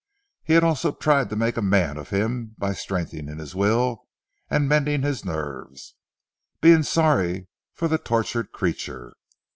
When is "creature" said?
8.51-9.13